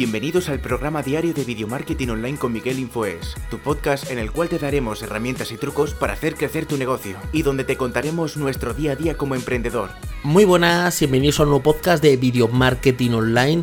Bienvenidos 0.00 0.48
al 0.48 0.60
programa 0.60 1.02
diario 1.02 1.34
de 1.34 1.44
Video 1.44 1.68
Marketing 1.68 2.08
Online 2.08 2.38
con 2.38 2.54
Miguel 2.54 2.78
Infoes, 2.78 3.34
tu 3.50 3.58
podcast 3.58 4.10
en 4.10 4.18
el 4.18 4.32
cual 4.32 4.48
te 4.48 4.58
daremos 4.58 5.02
herramientas 5.02 5.52
y 5.52 5.58
trucos 5.58 5.92
para 5.92 6.14
hacer 6.14 6.36
crecer 6.36 6.64
tu 6.64 6.78
negocio 6.78 7.18
y 7.34 7.42
donde 7.42 7.64
te 7.64 7.76
contaremos 7.76 8.38
nuestro 8.38 8.72
día 8.72 8.92
a 8.92 8.96
día 8.96 9.18
como 9.18 9.34
emprendedor. 9.34 9.90
Muy 10.22 10.46
buenas, 10.46 10.98
bienvenidos 11.00 11.38
a 11.38 11.42
un 11.42 11.50
nuevo 11.50 11.62
podcast 11.62 12.02
de 12.02 12.16
Video 12.16 12.48
Marketing 12.48 13.10
Online. 13.10 13.62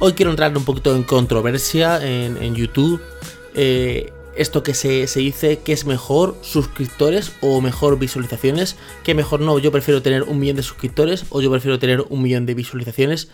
Hoy 0.00 0.14
quiero 0.14 0.32
entrar 0.32 0.58
un 0.58 0.64
poquito 0.64 0.92
en 0.92 1.04
controversia 1.04 2.04
en, 2.04 2.56
YouTube. 2.56 3.00
Eh, 3.54 4.12
esto 4.34 4.64
que 4.64 4.74
se, 4.74 5.06
se, 5.06 5.20
dice 5.20 5.60
que 5.60 5.72
es 5.72 5.86
mejor 5.86 6.36
suscriptores 6.42 7.30
o 7.40 7.60
mejor 7.60 7.96
visualizaciones. 7.96 8.76
Que 9.04 9.14
mejor 9.14 9.38
no, 9.38 9.60
yo 9.60 9.70
prefiero 9.70 10.02
tener 10.02 10.24
un 10.24 10.40
millón 10.40 10.56
de 10.56 10.64
suscriptores 10.64 11.26
o 11.30 11.40
yo 11.40 11.48
prefiero 11.48 11.78
tener 11.78 12.04
un 12.08 12.22
millón 12.22 12.44
de 12.44 12.54
visualizaciones. 12.54 13.28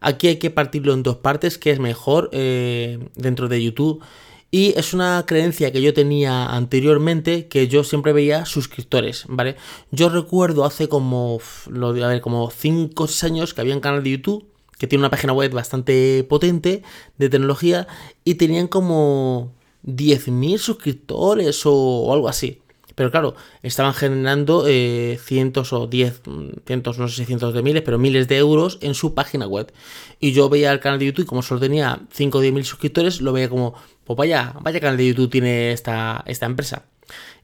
Aquí 0.00 0.28
hay 0.28 0.36
que 0.36 0.50
partirlo 0.50 0.94
en 0.94 1.02
dos 1.02 1.16
partes, 1.16 1.58
que 1.58 1.70
es 1.70 1.80
mejor 1.80 2.30
eh, 2.32 2.98
dentro 3.14 3.48
de 3.48 3.62
YouTube. 3.62 4.02
Y 4.50 4.72
es 4.78 4.94
una 4.94 5.24
creencia 5.26 5.72
que 5.72 5.82
yo 5.82 5.92
tenía 5.92 6.46
anteriormente, 6.46 7.48
que 7.48 7.68
yo 7.68 7.84
siempre 7.84 8.14
veía 8.14 8.46
suscriptores, 8.46 9.24
¿vale? 9.28 9.56
Yo 9.90 10.08
recuerdo 10.08 10.64
hace 10.64 10.88
como, 10.88 11.38
a 11.66 11.92
ver, 11.92 12.20
como 12.22 12.50
5 12.50 13.02
o 13.02 13.06
6 13.06 13.24
años 13.24 13.52
que 13.52 13.60
había 13.60 13.74
un 13.74 13.80
canal 13.80 14.02
de 14.02 14.10
YouTube 14.12 14.46
que 14.78 14.86
tiene 14.86 15.02
una 15.02 15.10
página 15.10 15.32
web 15.32 15.52
bastante 15.52 16.24
potente 16.24 16.82
de 17.18 17.28
tecnología 17.28 17.88
y 18.24 18.36
tenían 18.36 18.68
como 18.68 19.52
10.000 19.84 20.58
suscriptores 20.58 21.62
o, 21.64 22.12
algo 22.12 22.28
así. 22.28 22.62
Pero 22.98 23.12
claro, 23.12 23.36
estaban 23.62 23.94
generando 23.94 24.64
eh, 24.66 25.20
cientos 25.22 25.72
o 25.72 25.86
diez, 25.86 26.20
cientos, 26.66 26.98
no 26.98 27.06
sé 27.06 27.14
si 27.14 27.26
cientos 27.26 27.54
de 27.54 27.62
miles, 27.62 27.84
pero 27.84 27.96
miles 27.96 28.26
de 28.26 28.38
euros 28.38 28.78
en 28.80 28.94
su 28.94 29.14
página 29.14 29.46
web. 29.46 29.72
Y 30.18 30.32
yo 30.32 30.48
veía 30.48 30.72
el 30.72 30.80
canal 30.80 30.98
de 30.98 31.06
YouTube, 31.06 31.24
como 31.24 31.42
solo 31.42 31.60
tenía 31.60 32.00
5 32.10 32.38
o 32.38 32.40
10 32.40 32.52
mil 32.52 32.64
suscriptores, 32.64 33.20
lo 33.20 33.32
veía 33.32 33.48
como, 33.48 33.74
pues 34.02 34.16
vaya, 34.16 34.52
vaya 34.62 34.80
canal 34.80 34.96
de 34.96 35.06
YouTube 35.06 35.30
tiene 35.30 35.70
esta, 35.70 36.24
esta 36.26 36.46
empresa. 36.46 36.86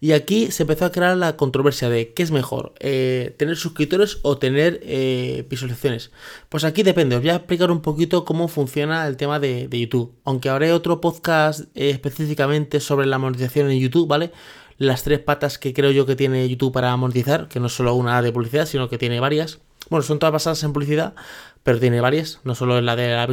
Y 0.00 0.12
aquí 0.12 0.50
se 0.50 0.64
empezó 0.64 0.84
a 0.84 0.92
crear 0.92 1.16
la 1.16 1.36
controversia 1.36 1.88
de 1.88 2.12
qué 2.12 2.22
es 2.22 2.30
mejor, 2.30 2.74
eh, 2.80 3.34
tener 3.38 3.56
suscriptores 3.56 4.18
o 4.22 4.38
tener 4.38 4.80
eh, 4.82 5.46
visualizaciones. 5.48 6.10
Pues 6.48 6.64
aquí 6.64 6.82
depende, 6.82 7.16
os 7.16 7.22
voy 7.22 7.30
a 7.30 7.36
explicar 7.36 7.70
un 7.70 7.80
poquito 7.80 8.24
cómo 8.24 8.48
funciona 8.48 9.06
el 9.06 9.16
tema 9.16 9.40
de, 9.40 9.68
YouTube. 9.70 10.12
Aunque 10.24 10.48
habrá 10.48 10.74
otro 10.74 11.00
podcast 11.00 11.64
específicamente 11.74 12.80
sobre 12.80 13.06
la 13.06 13.18
monetización 13.18 13.70
en 13.70 13.78
YouTube, 13.78 14.08
¿vale? 14.08 14.32
Las 14.78 15.02
tres 15.02 15.20
patas 15.20 15.58
que 15.58 15.72
creo 15.72 15.90
yo 15.90 16.06
que 16.06 16.16
tiene 16.16 16.48
YouTube 16.48 16.72
para 16.72 16.96
monetizar, 16.96 17.48
que 17.48 17.60
no 17.60 17.66
es 17.66 17.72
solo 17.72 17.94
una 17.94 18.20
de 18.22 18.32
publicidad, 18.32 18.66
sino 18.66 18.88
que 18.88 18.98
tiene 18.98 19.20
varias. 19.20 19.60
Bueno, 19.90 20.02
son 20.02 20.18
todas 20.18 20.32
basadas 20.32 20.62
en 20.64 20.72
publicidad, 20.72 21.14
pero 21.62 21.78
tiene 21.78 22.00
varias, 22.00 22.40
no 22.44 22.54
solo 22.54 22.78
en 22.78 22.86
la 22.86 22.96
de 22.96 23.08
las 23.14 23.28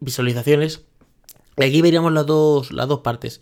visualizaciones. 0.00 0.82
Y 1.56 1.64
aquí 1.64 1.80
veríamos 1.80 2.12
las 2.12 2.26
dos, 2.26 2.72
las 2.72 2.88
dos 2.88 3.00
partes. 3.00 3.40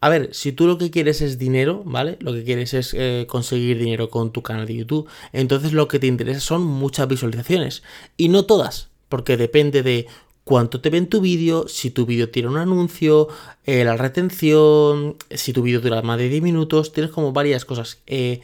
A 0.00 0.08
ver, 0.08 0.34
si 0.34 0.52
tú 0.52 0.66
lo 0.66 0.76
que 0.76 0.90
quieres 0.90 1.22
es 1.22 1.38
dinero, 1.38 1.82
¿vale? 1.86 2.18
Lo 2.20 2.32
que 2.32 2.44
quieres 2.44 2.74
es 2.74 2.92
eh, 2.92 3.26
conseguir 3.28 3.78
dinero 3.78 4.10
con 4.10 4.30
tu 4.30 4.42
canal 4.42 4.66
de 4.66 4.76
YouTube, 4.76 5.08
entonces 5.32 5.72
lo 5.72 5.88
que 5.88 5.98
te 5.98 6.06
interesa 6.06 6.40
son 6.40 6.62
muchas 6.62 7.08
visualizaciones. 7.08 7.82
Y 8.16 8.28
no 8.28 8.44
todas, 8.44 8.90
porque 9.08 9.36
depende 9.36 9.82
de 9.82 10.06
cuánto 10.46 10.80
te 10.80 10.90
ven 10.90 11.08
tu 11.08 11.20
vídeo, 11.20 11.66
si 11.66 11.90
tu 11.90 12.06
vídeo 12.06 12.30
tiene 12.30 12.48
un 12.48 12.56
anuncio, 12.56 13.26
eh, 13.64 13.82
la 13.82 13.96
retención, 13.96 15.16
si 15.28 15.52
tu 15.52 15.60
vídeo 15.60 15.80
dura 15.80 16.02
más 16.02 16.18
de 16.18 16.28
10 16.28 16.40
minutos, 16.40 16.92
tienes 16.92 17.10
como 17.10 17.32
varias 17.32 17.64
cosas. 17.64 18.00
Eh, 18.06 18.42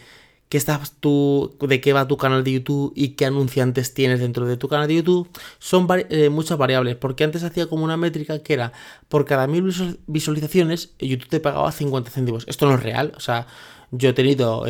qué 0.48 0.58
estás 0.58 0.94
tú, 0.98 1.56
de 1.60 1.80
qué 1.80 1.92
va 1.92 2.08
tu 2.08 2.16
canal 2.16 2.42
de 2.42 2.54
YouTube 2.54 2.92
y 2.96 3.10
qué 3.10 3.26
anunciantes 3.26 3.94
tienes 3.94 4.18
dentro 4.18 4.46
de 4.46 4.56
tu 4.56 4.66
canal 4.66 4.88
de 4.88 4.96
YouTube, 4.96 5.28
son 5.60 5.86
eh, 6.10 6.28
muchas 6.28 6.58
variables, 6.58 6.96
porque 6.96 7.22
antes 7.22 7.44
hacía 7.44 7.66
como 7.68 7.84
una 7.84 7.96
métrica 7.96 8.40
que 8.40 8.54
era 8.54 8.72
por 9.08 9.24
cada 9.24 9.46
mil 9.46 9.72
visualizaciones 10.08 10.94
YouTube 10.98 11.28
te 11.28 11.38
pagaba 11.38 11.70
50 11.70 12.10
céntimos. 12.10 12.44
Esto 12.48 12.66
no 12.66 12.74
es 12.74 12.82
real, 12.82 13.12
o 13.16 13.20
sea, 13.20 13.46
yo 13.92 14.08
he 14.08 14.12
tenido 14.12 14.64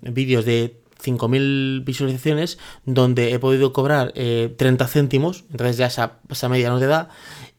vídeos 0.00 0.46
de 0.46 0.81
5.000 1.02 1.84
visualizaciones 1.84 2.58
donde 2.84 3.32
he 3.32 3.38
podido 3.38 3.72
cobrar 3.72 4.12
30 4.12 4.84
eh, 4.84 4.88
céntimos, 4.88 5.44
entonces 5.50 5.76
ya 5.76 5.86
esa, 5.86 6.18
esa 6.30 6.48
media 6.48 6.70
no 6.70 6.78
te 6.78 6.86
da, 6.86 7.08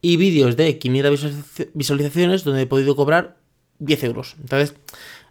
y 0.00 0.16
vídeos 0.16 0.56
de 0.56 0.78
500 0.78 1.70
visualizaciones 1.74 2.44
donde 2.44 2.62
he 2.62 2.66
podido 2.66 2.96
cobrar 2.96 3.36
10 3.78 4.04
euros. 4.04 4.36
Entonces, 4.40 4.74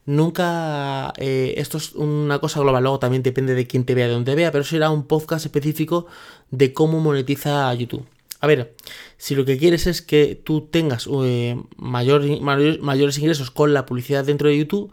Nunca, 0.05 1.13
eh, 1.15 1.53
esto 1.57 1.77
es 1.77 1.93
una 1.93 2.39
cosa 2.39 2.59
global, 2.59 2.83
luego 2.83 2.99
también 2.99 3.23
depende 3.23 3.55
de 3.55 3.67
quién 3.67 3.85
te 3.85 3.95
vea, 3.95 4.07
de 4.07 4.13
dónde 4.13 4.35
vea, 4.35 4.51
pero 4.51 4.65
será 4.65 4.89
un 4.89 5.07
podcast 5.07 5.45
específico 5.45 6.07
de 6.51 6.73
cómo 6.73 6.99
monetiza 6.99 7.73
YouTube. 7.73 8.05
A 8.41 8.47
ver, 8.47 8.75
si 9.15 9.35
lo 9.35 9.45
que 9.45 9.57
quieres 9.57 9.87
es 9.87 10.01
que 10.01 10.35
tú 10.35 10.67
tengas 10.69 11.07
eh, 11.23 11.57
mayores 11.77 13.17
ingresos 13.17 13.51
con 13.51 13.73
la 13.73 13.85
publicidad 13.85 14.25
dentro 14.25 14.49
de 14.49 14.57
YouTube, 14.57 14.91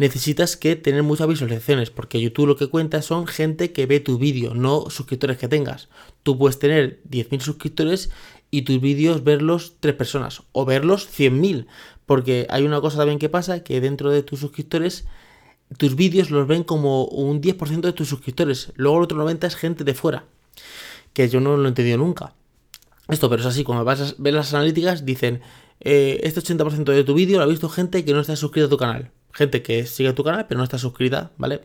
necesitas 0.00 0.56
que 0.56 0.76
tener 0.76 1.02
muchas 1.02 1.28
visualizaciones, 1.28 1.90
porque 1.90 2.22
YouTube 2.22 2.46
lo 2.46 2.56
que 2.56 2.68
cuenta 2.68 3.02
son 3.02 3.26
gente 3.26 3.70
que 3.70 3.84
ve 3.84 4.00
tu 4.00 4.16
vídeo, 4.16 4.54
no 4.54 4.88
suscriptores 4.88 5.36
que 5.36 5.46
tengas. 5.46 5.90
Tú 6.22 6.38
puedes 6.38 6.58
tener 6.58 7.02
10.000 7.10 7.40
suscriptores 7.40 8.10
y 8.50 8.62
tus 8.62 8.80
vídeos 8.80 9.24
verlos 9.24 9.74
3 9.80 9.94
personas, 9.94 10.42
o 10.52 10.64
verlos 10.64 11.06
100.000, 11.06 11.66
porque 12.06 12.46
hay 12.48 12.64
una 12.64 12.80
cosa 12.80 12.96
también 12.96 13.18
que 13.18 13.28
pasa, 13.28 13.62
que 13.62 13.82
dentro 13.82 14.08
de 14.10 14.22
tus 14.22 14.40
suscriptores, 14.40 15.04
tus 15.76 15.96
vídeos 15.96 16.30
los 16.30 16.48
ven 16.48 16.64
como 16.64 17.04
un 17.04 17.42
10% 17.42 17.82
de 17.82 17.92
tus 17.92 18.08
suscriptores. 18.08 18.72
Luego 18.76 18.96
el 18.96 19.04
otro 19.04 19.22
90% 19.22 19.46
es 19.46 19.54
gente 19.54 19.84
de 19.84 19.92
fuera. 19.92 20.24
Que 21.12 21.28
yo 21.28 21.40
no 21.40 21.58
lo 21.58 21.66
he 21.66 21.68
entendido 21.68 21.98
nunca. 21.98 22.32
Esto, 23.08 23.28
pero 23.28 23.42
es 23.42 23.46
así, 23.46 23.64
cuando 23.64 23.84
vas 23.84 24.00
a 24.00 24.14
ver 24.16 24.32
las 24.32 24.54
analíticas, 24.54 25.04
dicen, 25.04 25.42
eh, 25.80 26.20
este 26.22 26.40
80% 26.40 26.84
de 26.84 27.04
tu 27.04 27.12
vídeo 27.12 27.36
lo 27.36 27.44
ha 27.44 27.46
visto 27.46 27.68
gente 27.68 28.02
que 28.02 28.14
no 28.14 28.20
está 28.20 28.34
suscrita 28.34 28.64
a 28.64 28.70
tu 28.70 28.78
canal. 28.78 29.12
Gente 29.32 29.62
que 29.62 29.86
sigue 29.86 30.12
tu 30.12 30.24
canal 30.24 30.46
pero 30.48 30.58
no 30.58 30.64
está 30.64 30.78
suscrita, 30.78 31.32
¿vale? 31.38 31.62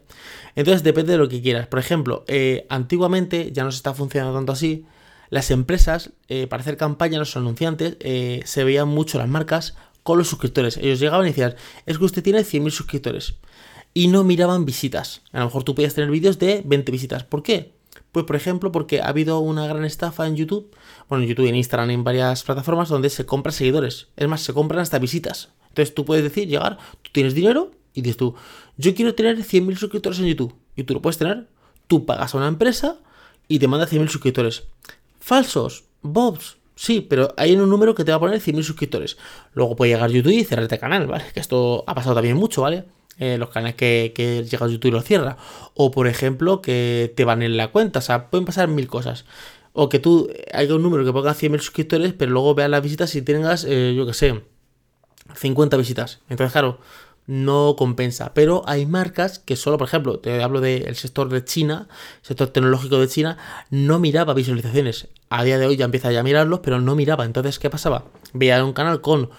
Entonces 0.55 0.83
depende 0.83 1.13
de 1.13 1.17
lo 1.17 1.29
que 1.29 1.41
quieras. 1.41 1.67
Por 1.67 1.79
ejemplo, 1.79 2.23
eh, 2.27 2.65
antiguamente 2.69 3.51
ya 3.51 3.63
no 3.63 3.71
se 3.71 3.77
está 3.77 3.93
funcionando 3.93 4.35
tanto 4.35 4.51
así. 4.51 4.85
Las 5.29 5.49
empresas, 5.51 6.11
eh, 6.29 6.47
para 6.47 6.61
hacer 6.61 6.77
campaña, 6.77 7.17
los 7.17 7.35
anunciantes, 7.35 7.97
se 8.47 8.63
veían 8.63 8.87
mucho 8.87 9.17
las 9.17 9.27
marcas 9.27 9.75
con 10.05 10.19
los 10.19 10.27
suscriptores. 10.27 10.77
Ellos 10.77 10.99
llegaban 10.99 11.25
y 11.25 11.31
decían, 11.31 11.55
es 11.87 11.97
que 11.97 12.05
usted 12.05 12.21
tiene 12.21 12.41
100.000 12.41 12.69
suscriptores. 12.69 13.37
Y 13.91 14.07
no 14.07 14.23
miraban 14.23 14.63
visitas. 14.63 15.23
A 15.31 15.39
lo 15.39 15.45
mejor 15.45 15.63
tú 15.63 15.73
podías 15.73 15.95
tener 15.95 16.11
vídeos 16.11 16.37
de 16.37 16.61
20 16.63 16.91
visitas. 16.91 17.23
¿Por 17.23 17.41
qué? 17.41 17.73
Pues 18.11 18.23
por 18.25 18.35
ejemplo, 18.35 18.71
porque 18.71 19.01
ha 19.01 19.07
habido 19.07 19.39
una 19.39 19.65
gran 19.65 19.83
estafa 19.83 20.27
en 20.27 20.35
YouTube, 20.35 20.69
bueno, 21.09 21.23
en 21.23 21.29
YouTube 21.29 21.47
en 21.47 21.55
Instagram, 21.55 21.89
en 21.89 22.03
varias 22.03 22.43
plataformas 22.43 22.87
donde 22.87 23.09
se 23.09 23.25
compran 23.25 23.51
seguidores. 23.51 24.09
Es 24.15 24.27
más, 24.27 24.41
se 24.41 24.53
compran 24.53 24.81
hasta 24.81 24.99
visitas. 24.99 25.49
Entonces 25.75 25.93
tú 25.93 26.05
puedes 26.05 26.23
decir, 26.23 26.47
llegar, 26.47 26.77
tú 27.01 27.11
tienes 27.11 27.33
dinero 27.33 27.71
y 27.93 28.01
dices 28.01 28.15
tú, 28.15 28.33
yo 28.77 28.95
quiero 28.95 29.13
tener 29.13 29.37
100.000 29.37 29.75
suscriptores 29.75 30.19
en 30.19 30.27
YouTube. 30.27 30.55
Y 30.77 30.83
tú 30.83 30.93
lo 30.93 31.01
puedes 31.01 31.17
tener. 31.17 31.47
Tú 31.87 32.05
pagas 32.05 32.33
a 32.33 32.37
una 32.37 32.47
empresa 32.47 32.97
y 33.49 33.59
te 33.59 33.67
manda 33.67 33.85
100.000 33.85 34.07
suscriptores. 34.07 34.63
Falsos, 35.19 35.83
bobs, 36.01 36.57
Sí, 36.75 36.99
pero 36.99 37.33
hay 37.37 37.55
un 37.55 37.69
número 37.69 37.95
que 37.95 38.03
te 38.03 38.11
va 38.11 38.17
a 38.17 38.19
poner 38.19 38.39
100.000 38.41 38.63
suscriptores. 38.63 39.17
Luego 39.53 39.75
puede 39.75 39.91
llegar 39.91 40.11
YouTube 40.11 40.33
y 40.33 40.43
cerrarte 40.43 40.77
canal, 40.77 41.07
¿vale? 41.07 41.25
Que 41.33 41.39
esto 41.39 41.83
ha 41.87 41.95
pasado 41.95 42.15
también 42.15 42.35
mucho, 42.35 42.61
¿vale? 42.61 42.83
Eh, 43.17 43.37
los 43.37 43.49
canales 43.49 43.75
que, 43.75 44.11
llega 44.49 44.67
YouTube 44.67 44.89
y 44.89 44.91
lo 44.91 45.01
cierra. 45.01 45.37
O 45.73 45.91
por 45.91 46.07
ejemplo, 46.07 46.61
que 46.61 47.13
te 47.15 47.23
van 47.23 47.43
en 47.43 47.55
la 47.55 47.69
cuenta. 47.69 47.99
O 47.99 48.01
sea, 48.01 48.29
pueden 48.29 48.45
pasar 48.45 48.67
mil 48.67 48.87
cosas. 48.87 49.25
O 49.71 49.87
que 49.89 49.99
tú 49.99 50.29
haya 50.53 50.75
un 50.75 50.83
número 50.83 51.05
que 51.05 51.13
ponga 51.13 51.33
100.000 51.33 51.59
suscriptores, 51.59 52.13
pero 52.13 52.31
luego 52.31 52.55
veas 52.55 52.69
las 52.69 52.81
visitas 52.81 53.15
y 53.15 53.21
tengas, 53.21 53.65
eh, 53.67 53.93
yo 53.95 54.05
qué 54.05 54.13
sé, 54.13 54.41
50 55.35 55.77
visitas. 55.77 56.19
Entonces, 56.29 56.51
claro, 56.51 56.79
no 57.27 57.75
compensa. 57.77 58.33
Pero 58.33 58.63
hay 58.67 58.85
marcas 58.85 59.39
que 59.39 59.55
solo, 59.55 59.77
por 59.77 59.87
ejemplo, 59.87 60.19
te 60.19 60.41
hablo 60.41 60.61
del 60.61 60.95
sector 60.95 61.29
de 61.29 61.43
China, 61.43 61.87
sector 62.21 62.49
tecnológico 62.49 62.99
de 62.99 63.07
China, 63.07 63.37
no 63.69 63.99
miraba 63.99 64.33
visualizaciones. 64.33 65.07
A 65.29 65.43
día 65.43 65.57
de 65.57 65.65
hoy 65.65 65.77
ya 65.77 65.85
empieza 65.85 66.11
ya 66.11 66.19
a 66.19 66.23
mirarlos, 66.23 66.59
pero 66.59 66.79
no 66.81 66.95
miraba. 66.95 67.25
Entonces, 67.25 67.59
¿qué 67.59 67.69
pasaba? 67.69 68.05
Veía 68.33 68.63
un 68.63 68.73
canal 68.73 69.01
con, 69.01 69.29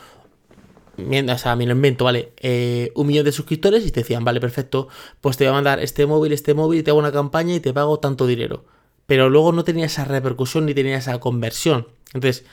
o 0.99 1.39
sea, 1.39 1.57
me 1.57 1.67
lo 1.67 1.73
invento, 1.73 2.05
¿vale? 2.05 2.33
Eh, 2.39 2.93
un 2.95 3.07
millón 3.07 3.25
de 3.25 3.33
suscriptores 3.33 3.87
y 3.87 3.91
te 3.91 4.01
decían, 4.01 4.25
vale, 4.25 4.41
perfecto, 4.41 4.89
pues 5.21 5.37
te 5.37 5.45
voy 5.45 5.51
a 5.51 5.55
mandar 5.55 5.81
este 5.81 6.07
móvil, 6.07 6.33
este 6.33 6.55
móvil 6.55 6.81
y 6.81 6.83
te 6.83 6.91
hago 6.91 6.99
una 6.99 7.13
campaña 7.13 7.55
y 7.55 7.61
te 7.61 7.73
pago 7.73 7.99
tanto 8.01 8.27
dinero. 8.27 8.65
Pero 9.07 9.31
luego 9.31 9.53
no 9.53 9.63
tenía 9.63 9.87
esa 9.87 10.05
repercusión 10.05 10.67
ni 10.67 10.75
tenía 10.75 10.97
esa 10.97 11.21
conversión. 11.21 11.87
Entonces, 12.13 12.45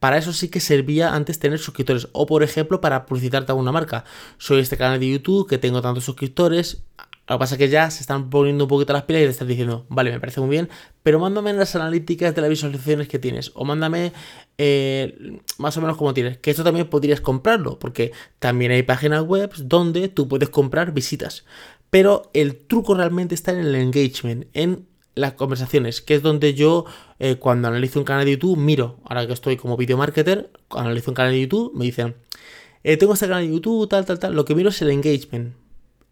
para 0.00 0.18
eso 0.18 0.32
sí 0.32 0.48
que 0.48 0.60
servía 0.60 1.14
antes 1.14 1.38
tener 1.38 1.58
suscriptores. 1.58 2.08
O 2.12 2.26
por 2.26 2.42
ejemplo, 2.42 2.80
para 2.80 3.06
publicitarte 3.06 3.52
a 3.52 3.54
una 3.54 3.72
marca. 3.72 4.04
Soy 4.38 4.60
este 4.60 4.76
canal 4.76 5.00
de 5.00 5.10
YouTube 5.10 5.48
que 5.48 5.58
tengo 5.58 5.82
tantos 5.82 6.04
suscriptores. 6.04 6.84
Lo 7.28 7.36
que 7.36 7.40
pasa 7.40 7.56
es 7.56 7.58
que 7.58 7.68
ya 7.68 7.90
se 7.90 8.00
están 8.00 8.30
poniendo 8.30 8.64
un 8.64 8.68
poquito 8.68 8.94
las 8.94 9.02
pilas 9.02 9.20
y 9.20 9.24
te 9.26 9.30
están 9.30 9.48
diciendo, 9.48 9.84
vale, 9.90 10.10
me 10.10 10.18
parece 10.18 10.40
muy 10.40 10.48
bien, 10.48 10.70
pero 11.02 11.18
mándame 11.18 11.52
las 11.52 11.76
analíticas 11.76 12.34
de 12.34 12.40
las 12.40 12.48
visualizaciones 12.48 13.06
que 13.06 13.18
tienes. 13.18 13.52
O 13.54 13.66
mándame 13.66 14.14
eh, 14.56 15.38
más 15.58 15.76
o 15.76 15.82
menos 15.82 15.98
como 15.98 16.14
tienes. 16.14 16.38
Que 16.38 16.50
esto 16.50 16.64
también 16.64 16.88
podrías 16.88 17.20
comprarlo, 17.20 17.78
porque 17.78 18.12
también 18.38 18.72
hay 18.72 18.82
páginas 18.82 19.22
web 19.24 19.52
donde 19.58 20.08
tú 20.08 20.26
puedes 20.26 20.48
comprar 20.48 20.92
visitas. 20.92 21.44
Pero 21.90 22.30
el 22.32 22.56
truco 22.56 22.94
realmente 22.94 23.34
está 23.34 23.52
en 23.52 23.58
el 23.58 23.74
engagement, 23.74 24.46
en 24.54 24.86
las 25.14 25.34
conversaciones, 25.34 26.00
que 26.00 26.14
es 26.14 26.22
donde 26.22 26.54
yo 26.54 26.86
eh, 27.18 27.36
cuando 27.36 27.68
analizo 27.68 27.98
un 27.98 28.04
canal 28.04 28.24
de 28.24 28.32
YouTube 28.32 28.56
miro, 28.56 28.98
ahora 29.04 29.26
que 29.26 29.32
estoy 29.32 29.56
como 29.56 29.76
video 29.76 29.96
marketer, 29.96 30.50
analizo 30.70 31.10
un 31.10 31.14
canal 31.14 31.32
de 31.32 31.40
YouTube, 31.40 31.72
me 31.74 31.84
dicen, 31.84 32.14
eh, 32.84 32.96
tengo 32.96 33.14
este 33.14 33.26
canal 33.26 33.46
de 33.46 33.52
YouTube, 33.52 33.88
tal, 33.88 34.04
tal, 34.04 34.18
tal, 34.18 34.34
lo 34.34 34.44
que 34.44 34.54
miro 34.54 34.70
es 34.70 34.80
el 34.82 34.90
engagement. 34.90 35.54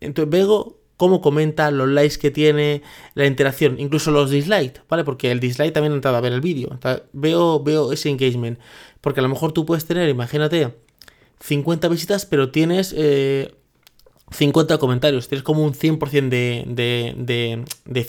Entonces 0.00 0.30
veo 0.30 0.78
cómo 0.96 1.20
comenta, 1.20 1.70
los 1.70 1.88
likes 1.88 2.18
que 2.18 2.30
tiene, 2.30 2.82
la 3.14 3.26
interacción, 3.26 3.78
incluso 3.78 4.10
los 4.10 4.30
dislikes, 4.30 4.80
¿vale? 4.88 5.04
Porque 5.04 5.30
el 5.30 5.40
dislike 5.40 5.72
también 5.72 5.92
ha 5.92 5.96
entrado 5.96 6.16
a 6.16 6.20
ver 6.20 6.32
el 6.32 6.40
vídeo. 6.40 6.78
Veo, 7.12 7.62
veo 7.62 7.92
ese 7.92 8.08
engagement. 8.08 8.58
Porque 9.00 9.20
a 9.20 9.22
lo 9.22 9.28
mejor 9.28 9.52
tú 9.52 9.66
puedes 9.66 9.84
tener, 9.86 10.08
imagínate, 10.08 10.74
50 11.40 11.88
visitas, 11.88 12.26
pero 12.26 12.50
tienes 12.50 12.94
50 14.30 14.74
eh, 14.74 14.78
comentarios. 14.78 15.28
Tienes 15.28 15.44
como 15.44 15.62
un 15.62 15.74
100% 15.74 16.28
de, 16.28 16.64
de, 16.66 17.14
de, 17.16 17.64
de, 17.84 18.04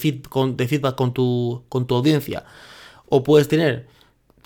feedback 0.68 0.96
con 0.96 1.14
tu, 1.14 1.64
con 1.70 1.88
tu 1.88 1.96
audiencia. 1.96 2.46
O 3.10 3.24
puedes 3.24 3.48
tener 3.48 3.88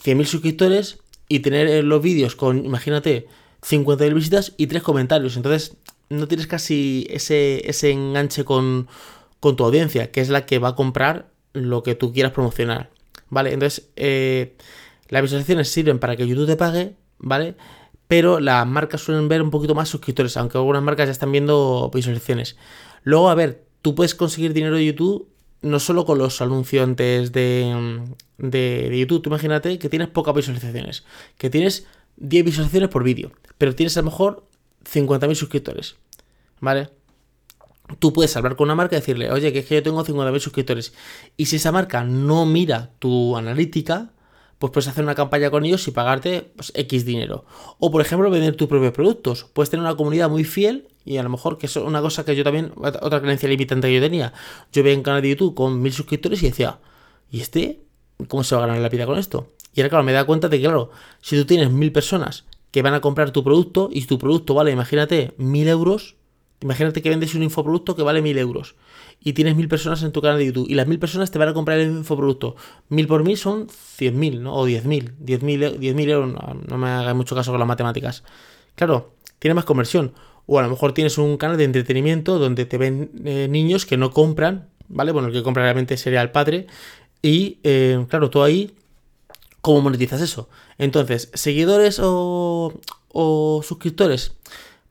100.000 0.03 0.25
suscriptores 0.25 0.99
y 1.27 1.39
tener 1.39 1.83
los 1.83 2.01
vídeos 2.01 2.35
con, 2.35 2.65
imagínate, 2.65 3.27
50.000 3.61 4.13
visitas 4.13 4.53
y 4.57 4.67
3 4.67 4.83
comentarios. 4.83 5.37
Entonces, 5.37 5.77
no 6.09 6.27
tienes 6.27 6.47
casi 6.47 7.07
ese, 7.09 7.67
ese 7.69 7.91
enganche 7.91 8.43
con, 8.43 8.87
tu 9.39 9.63
audiencia, 9.63 10.11
que 10.11 10.21
es 10.21 10.29
la 10.29 10.45
que 10.45 10.59
va 10.59 10.69
a 10.69 10.75
comprar 10.75 11.31
lo 11.53 11.83
que 11.83 11.95
tú 11.95 12.13
quieras 12.13 12.33
promocionar. 12.33 12.89
¿Vale? 13.29 13.53
Entonces, 13.53 13.89
eh, 13.95 14.57
las 15.07 15.21
visualizaciones 15.21 15.69
sirven 15.69 15.99
para 15.99 16.15
que 16.15 16.27
YouTube 16.27 16.47
te 16.47 16.57
pague, 16.57 16.95
¿vale? 17.17 17.55
Pero 18.07 18.41
las 18.41 18.67
marcas 18.67 19.01
suelen 19.01 19.29
ver 19.29 19.41
un 19.41 19.51
poquito 19.51 19.73
más 19.73 19.87
suscriptores, 19.87 20.35
aunque 20.35 20.57
algunas 20.57 20.83
marcas 20.83 21.07
ya 21.07 21.13
están 21.13 21.31
viendo 21.31 21.89
visualizaciones. 21.93 22.57
Luego, 23.03 23.29
a 23.29 23.35
ver, 23.35 23.63
tú 23.81 23.95
puedes 23.95 24.15
conseguir 24.15 24.53
dinero 24.53 24.75
de 24.75 24.85
YouTube 24.85 25.30
no 25.61 25.79
solo 25.79 26.05
con 26.05 26.17
los 26.17 26.41
anunciantes 26.41 27.31
de, 27.31 28.01
de, 28.37 28.97
YouTube. 28.97 29.21
Tú 29.21 29.29
imagínate 29.29 29.77
que 29.77 29.89
tienes 29.89 30.07
pocas 30.07 30.33
visualizaciones, 30.33 31.05
que 31.37 31.49
tienes 31.49 31.87
10 32.17 32.45
visualizaciones 32.45 32.89
por 32.89 33.03
vídeo, 33.03 33.31
pero 33.57 33.75
tienes 33.75 33.95
a 33.97 34.01
lo 34.01 34.05
mejor 34.05 34.47
50.000 34.85 35.35
suscriptores, 35.35 35.95
¿vale? 36.59 36.89
Tú 37.99 38.13
puedes 38.13 38.35
hablar 38.37 38.55
con 38.55 38.65
una 38.65 38.75
marca 38.75 38.95
y 38.95 38.99
decirle, 38.99 39.31
oye, 39.31 39.51
que 39.51 39.59
es 39.59 39.65
que 39.65 39.75
yo 39.75 39.83
tengo 39.83 40.03
50.000 40.03 40.39
suscriptores. 40.39 40.93
Y 41.35 41.47
si 41.47 41.57
esa 41.57 41.71
marca 41.71 42.03
no 42.03 42.45
mira 42.45 42.91
tu 42.99 43.35
analítica, 43.35 44.13
pues 44.61 44.71
puedes 44.71 44.87
hacer 44.87 45.03
una 45.03 45.15
campaña 45.15 45.49
con 45.49 45.65
ellos 45.65 45.87
y 45.87 45.91
pagarte 45.91 46.51
pues, 46.55 46.71
X 46.75 47.03
dinero. 47.03 47.45
O 47.79 47.89
por 47.89 47.99
ejemplo, 47.99 48.29
vender 48.29 48.55
tus 48.55 48.67
propios 48.67 48.93
productos. 48.93 49.45
Puedes 49.51 49.71
tener 49.71 49.83
una 49.83 49.95
comunidad 49.95 50.29
muy 50.29 50.43
fiel 50.43 50.87
y 51.03 51.17
a 51.17 51.23
lo 51.23 51.29
mejor, 51.29 51.57
que 51.57 51.65
es 51.65 51.75
una 51.77 51.99
cosa 51.99 52.23
que 52.23 52.35
yo 52.35 52.43
también, 52.43 52.71
otra 52.77 53.19
creencia 53.19 53.49
limitante 53.49 53.87
que 53.87 53.95
yo 53.95 54.01
tenía. 54.01 54.33
Yo 54.71 54.83
veía 54.83 54.95
un 54.95 55.01
canal 55.01 55.23
de 55.23 55.29
YouTube 55.29 55.55
con 55.55 55.81
mil 55.81 55.91
suscriptores 55.91 56.43
y 56.43 56.49
decía, 56.49 56.79
¿y 57.31 57.41
este? 57.41 57.81
¿Cómo 58.27 58.43
se 58.43 58.55
va 58.55 58.63
a 58.63 58.67
ganar 58.67 58.81
la 58.83 58.89
vida 58.89 59.07
con 59.07 59.17
esto? 59.17 59.47
Y 59.73 59.81
ahora, 59.81 59.89
claro, 59.89 60.03
me 60.03 60.13
da 60.13 60.25
cuenta 60.25 60.47
de 60.47 60.57
que, 60.57 60.63
claro, 60.63 60.91
si 61.21 61.35
tú 61.37 61.45
tienes 61.45 61.71
mil 61.71 61.91
personas 61.91 62.45
que 62.69 62.83
van 62.83 62.93
a 62.93 63.01
comprar 63.01 63.31
tu 63.31 63.43
producto 63.43 63.89
y 63.91 64.05
tu 64.05 64.19
producto 64.19 64.53
vale, 64.53 64.71
imagínate, 64.71 65.33
mil 65.37 65.67
euros. 65.67 66.17
Imagínate 66.61 67.01
que 67.01 67.09
vendes 67.09 67.35
un 67.35 67.43
infoproducto 67.43 67.95
que 67.95 68.03
vale 68.03 68.21
mil 68.21 68.37
euros 68.37 68.75
y 69.19 69.33
tienes 69.33 69.55
mil 69.55 69.67
personas 69.67 70.03
en 70.03 70.11
tu 70.11 70.21
canal 70.21 70.37
de 70.37 70.45
YouTube 70.45 70.67
y 70.69 70.75
las 70.75 70.87
mil 70.87 70.99
personas 70.99 71.31
te 71.31 71.39
van 71.39 71.49
a 71.49 71.53
comprar 71.53 71.79
el 71.79 71.89
infoproducto. 71.89 72.55
Mil 72.89 73.07
por 73.07 73.23
mil 73.23 73.37
son 73.37 73.67
cien 73.69 74.19
mil, 74.19 74.43
¿no? 74.43 74.53
O 74.53 74.65
diez 74.65 74.85
mil. 74.85 75.13
Diez 75.19 75.41
mil, 75.41 75.63
euros, 75.63 76.33
no, 76.67 76.77
me 76.77 76.87
haga 76.87 77.13
mucho 77.13 77.35
caso 77.35 77.51
con 77.51 77.59
las 77.59 77.67
matemáticas. 77.67 78.23
Claro, 78.75 79.13
tiene 79.39 79.55
más 79.55 79.65
conversión. 79.65 80.13
O 80.45 80.59
a 80.59 80.61
lo 80.61 80.69
mejor 80.69 80.93
tienes 80.93 81.17
un 81.17 81.37
canal 81.37 81.57
de 81.57 81.63
entretenimiento 81.63 82.39
donde 82.39 82.65
te 82.65 82.77
ven 82.77 83.11
eh, 83.25 83.47
niños 83.49 83.85
que 83.85 83.97
no 83.97 84.11
compran, 84.11 84.69
¿vale? 84.87 85.11
Bueno, 85.11 85.27
el 85.27 85.33
que 85.33 85.43
compra 85.43 85.63
realmente 85.63 85.97
sería 85.97 86.21
el 86.21 86.31
padre. 86.31 86.67
Y 87.21 87.59
eh, 87.63 88.05
claro, 88.09 88.29
tú 88.29 88.43
ahí 88.43 88.73
¿Cómo 89.61 89.81
monetizas 89.81 90.21
eso? 90.21 90.49
Entonces, 90.79 91.29
seguidores 91.35 91.99
o, 92.01 92.73
suscriptores. 93.63 94.33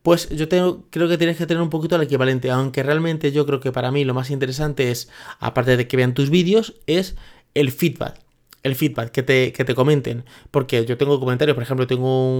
Pues 0.02 0.30
yo 0.30 0.48
tengo, 0.48 0.84
creo 0.90 1.08
que 1.08 1.18
tienes 1.18 1.36
que 1.36 1.46
tener 1.46 1.62
un 1.62 1.68
poquito 1.68 1.96
el 1.96 2.02
equivalente, 2.02 2.50
aunque 2.50 2.82
realmente 2.82 3.32
yo 3.32 3.44
creo 3.44 3.60
que 3.60 3.70
para 3.70 3.90
mí 3.90 4.04
lo 4.04 4.14
más 4.14 4.30
interesante 4.30 4.90
es, 4.90 5.10
aparte 5.40 5.76
de 5.76 5.86
que 5.86 5.96
vean 5.96 6.14
tus 6.14 6.30
vídeos, 6.30 6.74
es 6.86 7.16
el 7.54 7.70
feedback. 7.70 8.18
El 8.62 8.76
feedback, 8.76 9.10
que 9.10 9.22
te, 9.22 9.52
que 9.52 9.64
te 9.64 9.74
comenten. 9.74 10.24
Porque 10.50 10.84
yo 10.86 10.96
tengo 10.96 11.20
comentarios, 11.20 11.54
por 11.54 11.62
ejemplo, 11.62 11.86
tengo 11.86 12.30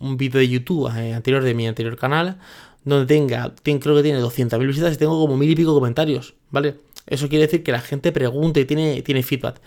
un, 0.00 0.16
vídeo 0.16 0.40
de 0.40 0.48
YouTube 0.48 0.88
eh, 0.96 1.14
anterior 1.14 1.42
de 1.42 1.54
mi 1.54 1.66
anterior 1.66 1.96
canal, 1.96 2.38
donde 2.84 3.06
tenga, 3.06 3.52
creo 3.62 3.96
que 3.96 4.02
tiene 4.02 4.20
200.000 4.20 4.66
visitas 4.66 4.94
y 4.94 4.98
tengo 4.98 5.20
como 5.20 5.36
mil 5.36 5.50
y 5.50 5.54
pico 5.56 5.74
comentarios, 5.74 6.34
¿vale? 6.50 6.76
Eso 7.08 7.28
quiere 7.28 7.46
decir 7.46 7.62
que 7.62 7.72
la 7.72 7.80
gente 7.80 8.12
pregunta 8.12 8.60
y 8.60 8.64
tiene, 8.64 9.02
tiene 9.02 9.22
feedback. 9.22 9.60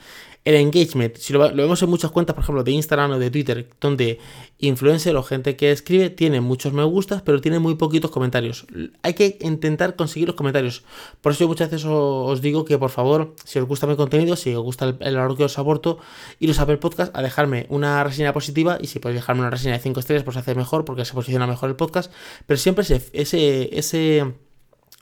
El 0.44 0.56
engagement, 0.56 1.18
si 1.18 1.34
lo, 1.34 1.54
vemos 1.54 1.84
en 1.84 1.90
muchas 1.90 2.10
cuentas, 2.10 2.34
por 2.34 2.44
ejemplo, 2.44 2.64
de 2.64 2.72
Instagram 2.72 3.12
o 3.12 3.20
de 3.20 3.30
Twitter, 3.30 3.70
donde 3.80 4.18
influencer 4.58 5.16
o 5.16 5.22
gente 5.22 5.56
que 5.56 5.72
escribe 5.72 6.10
tiene 6.10 6.42
muchos 6.42 6.74
me 6.74 6.84
gustas, 6.84 7.22
pero 7.22 7.40
tiene 7.42 7.60
muy 7.60 7.76
poquitos 7.76 8.10
comentarios. 8.10 8.66
Hay 9.04 9.14
que 9.14 9.38
intentar 9.42 9.96
conseguir 9.96 10.30
los 10.30 10.36
comentarios. 10.36 10.84
Por 11.22 11.34
eso 11.34 11.48
muchas 11.48 11.70
veces 11.70 11.86
os, 11.88 12.42
digo 12.42 12.66
que, 12.66 12.80
por 12.80 12.90
favor, 12.90 13.36
si 13.46 13.60
os 13.60 13.68
gusta 13.68 13.86
mi 13.86 13.96
contenido, 13.96 14.36
si 14.36 14.56
os 14.56 14.64
gusta 14.64 14.86
el, 14.86 14.98
el 15.00 15.36
que 15.38 15.44
os 15.44 15.60
aporto, 15.60 16.00
iros 16.40 16.60
a 16.60 16.66
ver 16.66 16.80
podcast 16.80 17.16
a 17.16 17.22
dejarme 17.22 17.68
una 17.70 18.04
reseña 18.04 18.34
positiva 18.34 18.80
y 18.82 18.88
si 18.88 18.98
podéis 18.98 19.22
dejarme 19.22 19.42
una 19.42 19.52
reseña 19.52 19.74
de 19.74 19.80
5 19.80 20.00
estrellas, 20.00 20.24
pues 20.24 20.38
hace 20.38 20.56
mejor 20.56 20.86
porque 20.86 21.06
se 21.06 21.14
posiciona 21.14 21.46
mejor 21.46 21.70
el 21.70 21.76
podcast. 21.76 22.12
Pero 22.48 22.58
siempre 22.58 22.82
ese, 22.82 23.04
ese, 23.14 23.78
ese 23.78 24.34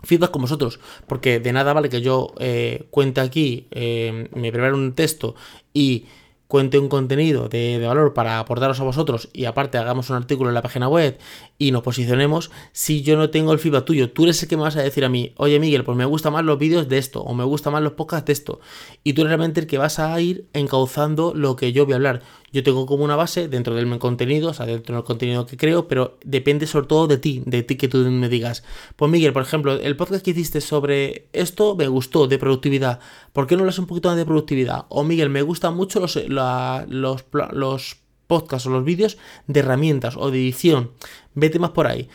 feedback 0.03 0.31
con 0.31 0.41
vosotros, 0.41 0.79
porque 1.07 1.39
de 1.39 1.53
nada 1.53 1.73
vale 1.73 1.89
que 1.89 2.01
yo 2.01 2.33
eh, 2.39 2.87
cuente 2.91 3.21
aquí, 3.21 3.67
eh, 3.71 4.29
me 4.33 4.51
prepare 4.51 4.73
un 4.73 4.93
texto 4.93 5.35
y 5.73 6.05
cuente 6.49 6.79
un 6.79 6.89
contenido 6.89 7.47
de, 7.47 7.77
valor 7.85 8.15
para 8.15 8.39
aportaros 8.39 8.79
a 8.79 8.83
vosotros 8.83 9.29
y 9.33 9.45
aparte 9.45 9.77
hagamos 9.77 10.09
un 10.09 10.15
artículo 10.15 10.49
en 10.49 10.55
la 10.55 10.63
página 10.63 10.89
web 10.89 11.19
y 11.59 11.71
nos 11.71 11.83
posicionemos, 11.83 12.49
si 12.71 13.03
yo 13.03 13.17
no 13.17 13.29
tengo 13.29 13.53
el 13.53 13.59
feedback 13.59 13.85
tuyo, 13.85 14.11
tú 14.11 14.23
eres 14.23 14.41
el 14.41 14.49
que 14.49 14.57
me 14.57 14.63
vas 14.63 14.75
a 14.75 14.81
decir 14.81 15.05
a 15.05 15.09
mí, 15.09 15.31
oye 15.37 15.59
Miguel, 15.59 15.83
pues 15.83 15.95
me 15.95 16.05
gustan 16.05 16.33
más 16.33 16.43
los 16.43 16.57
vídeos 16.57 16.89
de 16.89 16.97
esto 16.97 17.21
o 17.21 17.35
me 17.35 17.43
gustan 17.43 17.73
más 17.73 17.83
los 17.83 17.93
podcasts 17.93 18.25
de 18.25 18.33
esto 18.33 18.61
y 19.03 19.13
tú 19.13 19.21
eres 19.21 19.29
realmente 19.29 19.59
el 19.59 19.67
que 19.67 19.77
vas 19.77 19.99
a 19.99 20.19
ir 20.19 20.47
encauzando 20.53 21.35
lo 21.35 21.55
que 21.55 21.71
yo 21.71 21.85
voy 21.85 21.93
a 21.93 21.97
hablar. 21.97 22.23
Yo 22.51 22.63
tengo 22.63 22.85
como 22.85 23.03
una 23.03 23.15
base 23.15 23.47
dentro 23.47 23.75
del 23.75 23.99
contenido, 23.99 24.49
o 24.49 24.53
sea, 24.53 24.65
dentro 24.65 24.95
del 24.95 25.03
contenido 25.03 25.45
que 25.45 25.57
creo, 25.57 25.87
pero 25.87 26.17
depende 26.23 26.67
sobre 26.67 26.87
todo 26.87 27.07
de 27.07 27.17
ti, 27.17 27.43
de 27.45 27.63
ti 27.63 27.75
que 27.75 27.87
tú 27.87 27.97
me 27.97 28.29
digas. 28.29 28.63
Pues 28.95 29.11
Miguel, 29.11 29.33
por 29.33 29.43
ejemplo, 29.43 29.73
el 29.73 29.95
podcast 29.95 30.23
que 30.23 30.31
hiciste 30.31 30.61
sobre 30.61 31.27
esto 31.33 31.75
me 31.75 31.87
gustó, 31.87 32.27
de 32.27 32.37
productividad. 32.37 32.99
¿Por 33.33 33.47
qué 33.47 33.55
no 33.55 33.61
hablas 33.61 33.79
un 33.79 33.85
poquito 33.87 34.09
más 34.09 34.17
de 34.17 34.25
productividad? 34.25 34.85
O 34.89 35.03
Miguel, 35.03 35.29
me 35.29 35.41
gustan 35.41 35.75
mucho 35.75 35.99
los, 35.99 36.15
los, 36.27 37.25
los 37.51 37.97
podcasts 38.27 38.67
o 38.67 38.69
los 38.69 38.83
vídeos 38.83 39.17
de 39.47 39.59
herramientas 39.59 40.15
o 40.17 40.31
de 40.31 40.39
edición. 40.39 40.91
Vete 41.33 41.59
más 41.59 41.71
por 41.71 41.87
ahí 41.87 42.09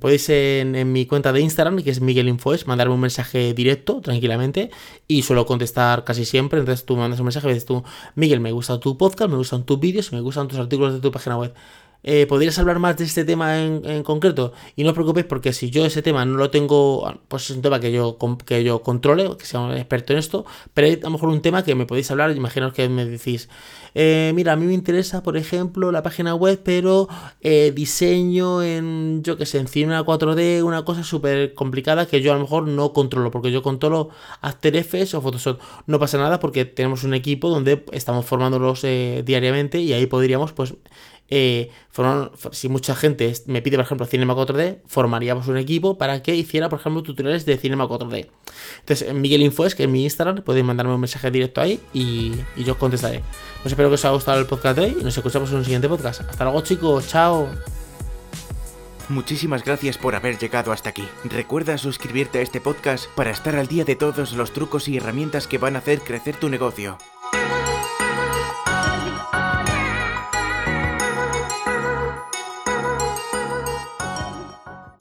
podéis 0.00 0.28
en, 0.30 0.92
mi 0.92 1.04
cuenta 1.04 1.32
de 1.32 1.40
Instagram, 1.40 1.82
que 1.82 1.90
es 1.90 2.00
Miguel 2.00 2.28
Infoes, 2.28 2.66
mandarme 2.66 2.94
un 2.94 3.00
mensaje 3.00 3.52
directo, 3.52 4.00
tranquilamente, 4.00 4.70
y 5.06 5.22
suelo 5.22 5.44
contestar 5.44 6.04
casi 6.04 6.24
siempre. 6.24 6.58
Entonces 6.58 6.86
tú 6.86 6.96
mandas 6.96 7.20
un 7.20 7.26
mensaje 7.26 7.46
y 7.48 7.50
dices 7.50 7.66
tú, 7.66 7.84
Miguel, 8.14 8.40
me 8.40 8.52
gusta 8.52 8.80
tu 8.80 8.96
podcast, 8.96 9.30
me 9.30 9.36
gustan 9.36 9.64
tus 9.64 9.78
vídeos, 9.78 10.10
me 10.12 10.20
gustan 10.20 10.48
tus 10.48 10.58
artículos 10.58 10.94
de 10.94 11.00
tu 11.00 11.10
página 11.10 11.36
web. 11.36 11.52
Eh, 12.02 12.26
¿podrías 12.26 12.58
hablar 12.58 12.78
más 12.78 12.96
de 12.96 13.04
este 13.04 13.24
tema 13.24 13.58
en, 13.58 14.02
concreto? 14.02 14.52
Y 14.76 14.84
no 14.84 14.90
os 14.90 14.94
preocupéis 14.94 15.26
porque 15.26 15.52
si 15.52 15.70
yo 15.70 15.84
ese 15.84 16.02
tema 16.02 16.24
no 16.24 16.36
lo 16.36 16.50
tengo, 16.50 17.20
pues 17.28 17.50
es 17.50 17.56
un 17.56 17.62
tema 17.62 17.80
que 17.80 17.90
yo, 17.90 18.16
que 18.44 18.62
yo 18.62 18.82
controle, 18.82 19.36
que 19.36 19.44
sea 19.44 19.60
un 19.60 19.72
experto 19.72 20.12
en 20.12 20.20
esto, 20.20 20.46
pero 20.72 20.86
hay 20.86 20.94
a 20.94 21.04
lo 21.04 21.10
mejor 21.10 21.30
un 21.30 21.42
tema 21.42 21.64
que 21.64 21.74
me 21.74 21.84
podéis 21.84 22.10
hablar, 22.10 22.30
imaginaos 22.36 22.72
que 22.72 22.88
me 22.88 23.04
decís, 23.04 23.48
eh, 23.94 24.32
mira, 24.34 24.52
a 24.52 24.56
mí 24.56 24.66
me 24.66 24.74
interesa, 24.74 25.22
por 25.22 25.36
ejemplo, 25.36 25.90
la 25.90 26.02
página 26.02 26.34
web, 26.34 26.60
pero 26.62 27.08
eh, 27.40 27.72
diseño 27.74 28.62
en, 28.62 29.22
yo 29.24 29.36
que 29.36 29.46
sé, 29.46 29.58
en 29.58 29.66
Cinema 29.68 30.04
4D, 30.04 30.62
una 30.62 30.84
cosa 30.84 31.02
súper 31.02 31.54
complicada 31.54 32.06
que 32.06 32.20
yo 32.20 32.32
a 32.32 32.34
lo 32.36 32.42
mejor 32.42 32.68
no 32.68 32.92
controlo, 32.92 33.30
porque 33.30 33.50
yo 33.50 33.62
controlo 33.62 34.10
After 34.42 34.76
Effects 34.76 35.14
o 35.14 35.20
Photoshop. 35.22 35.60
No 35.86 35.98
pasa 35.98 36.18
nada 36.18 36.38
porque 36.40 36.64
tenemos 36.64 37.04
un 37.04 37.14
equipo 37.14 37.48
donde 37.48 37.84
estamos 37.92 38.26
formándolos 38.26 38.82
diariamente 38.82 39.80
y 39.80 39.92
ahí 39.92 40.06
podríamos, 40.06 40.52
pues, 40.52 40.74
eh, 41.28 41.70
si 42.52 42.68
mucha 42.68 42.94
gente 42.94 43.32
me 43.46 43.62
pide, 43.62 43.76
por 43.76 43.84
ejemplo, 43.84 44.06
Cinema 44.06 44.34
4D, 44.34 44.78
formaríamos 44.86 45.48
un 45.48 45.56
equipo 45.56 45.98
para 45.98 46.22
que 46.22 46.34
hiciera, 46.34 46.68
por 46.68 46.80
ejemplo, 46.80 47.02
tutoriales 47.02 47.46
de 47.46 47.56
Cinema 47.56 47.88
4D. 47.88 48.28
Entonces, 48.80 49.14
Miguel 49.14 49.42
Infoes, 49.42 49.74
que 49.74 49.84
es 49.84 49.88
mi 49.88 50.04
Instagram, 50.04 50.42
podéis 50.42 50.64
mandarme 50.64 50.94
un 50.94 51.00
mensaje 51.00 51.30
directo 51.30 51.60
ahí 51.60 51.80
y, 51.92 52.32
yo 52.56 52.72
os 52.72 52.78
contestaré. 52.78 53.22
Pues 53.62 53.72
espero 53.72 53.88
que 53.88 53.94
os 53.94 54.04
haya 54.04 54.14
gustado 54.14 54.38
el 54.38 54.46
podcast 54.46 54.78
de 54.78 54.84
hoy 54.86 54.96
y 55.00 55.04
nos 55.04 55.16
escuchamos 55.16 55.50
en 55.50 55.56
un 55.56 55.64
siguiente 55.64 55.88
podcast. 55.88 56.20
Hasta 56.20 56.44
luego, 56.44 56.60
chicos. 56.60 57.08
Chao. 57.08 57.48
Muchísimas 59.08 59.64
gracias 59.64 59.98
por 59.98 60.16
haber 60.16 60.36
llegado 60.36 60.72
hasta 60.72 60.90
aquí. 60.90 61.06
Recuerda 61.24 61.78
suscribirte 61.78 62.38
a 62.38 62.42
este 62.42 62.60
podcast 62.60 63.06
para 63.14 63.30
estar 63.30 63.54
al 63.54 63.68
día 63.68 63.84
de 63.84 63.94
todos 63.94 64.32
los 64.32 64.52
trucos 64.52 64.88
y 64.88 64.96
herramientas 64.96 65.46
que 65.46 65.58
van 65.58 65.76
a 65.76 65.78
hacer 65.78 66.00
crecer 66.00 66.36
tu 66.36 66.48
negocio. 66.48 66.98